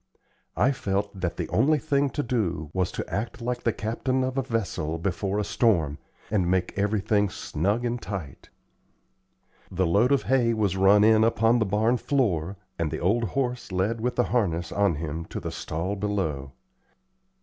I 0.57 0.71
felt 0.71 1.19
that 1.21 1.37
the 1.37 1.47
only 1.49 1.77
thing 1.77 2.09
to 2.09 2.23
do 2.23 2.71
was 2.73 2.91
to 2.93 3.07
act 3.07 3.39
like 3.39 3.61
the 3.61 3.71
captain 3.71 4.23
of 4.23 4.35
a 4.35 4.41
vessel 4.41 4.97
before 4.97 5.37
a 5.37 5.43
storm, 5.43 5.99
and 6.31 6.49
make 6.49 6.73
everything 6.75 7.29
"snug 7.29 7.85
and 7.85 8.01
tight." 8.01 8.49
The 9.69 9.85
load 9.85 10.11
of 10.11 10.23
hay 10.23 10.55
was 10.55 10.75
run 10.75 11.03
in 11.03 11.23
upon 11.23 11.59
the 11.59 11.67
barn 11.67 11.97
floor, 11.97 12.57
and 12.79 12.89
the 12.89 12.97
old 12.99 13.25
horse 13.25 13.71
led 13.71 14.01
with 14.01 14.15
the 14.15 14.23
harness 14.33 14.71
on 14.71 14.95
him 14.95 15.23
to 15.25 15.39
the 15.39 15.51
stall 15.51 15.95
below. 15.95 16.53